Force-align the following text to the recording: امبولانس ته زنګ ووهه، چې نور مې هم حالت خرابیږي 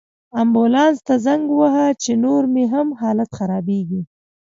امبولانس 0.41 0.97
ته 1.07 1.15
زنګ 1.25 1.43
ووهه، 1.51 1.87
چې 2.03 2.11
نور 2.23 2.43
مې 2.53 2.63
هم 2.73 2.87
حالت 3.01 3.29
خرابیږي 3.37 4.01